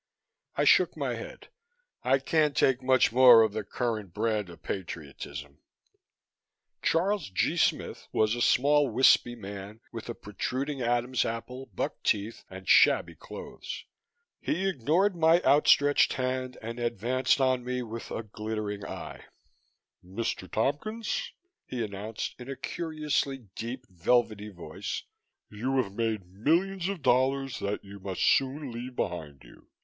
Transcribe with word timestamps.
I 0.55 0.63
shook 0.63 0.97
my 0.97 1.13
head. 1.13 1.49
"I 2.01 2.17
can't 2.17 2.57
take 2.57 2.81
much 2.81 3.11
more 3.11 3.43
of 3.43 3.53
the 3.53 3.63
current 3.63 4.15
brand 4.15 4.49
of 4.49 4.63
patriotism." 4.63 5.59
Charles 6.81 7.29
G. 7.29 7.55
Smith 7.55 8.07
was 8.11 8.33
a 8.33 8.41
small, 8.41 8.89
wispy 8.89 9.35
man, 9.35 9.79
with 9.91 10.09
a 10.09 10.15
protruding 10.15 10.81
Adam's 10.81 11.23
apple, 11.23 11.67
buck 11.67 12.01
teeth 12.01 12.43
and 12.49 12.67
shabby 12.67 13.13
clothes. 13.13 13.85
He 14.39 14.67
ignored 14.67 15.15
my 15.15 15.39
outstretched 15.43 16.13
hand 16.13 16.57
and 16.63 16.79
advanced 16.79 17.39
on 17.39 17.63
me, 17.63 17.83
with 17.83 18.09
a 18.09 18.23
glittering 18.23 18.83
eye. 18.83 19.25
"Mr. 20.03 20.51
Tompkins," 20.51 21.31
he 21.67 21.83
announced, 21.83 22.33
in 22.39 22.49
a 22.49 22.55
curiously 22.55 23.49
deep, 23.55 23.85
velvety 23.87 24.49
voice, 24.49 25.03
"you 25.51 25.77
have 25.77 25.93
made 25.93 26.25
millions 26.25 26.87
of 26.89 27.03
dollars 27.03 27.59
that 27.59 27.83
you 27.85 27.99
must 27.99 28.23
soon 28.23 28.71
leave 28.71 28.95
behind 28.95 29.43
you. 29.43 29.67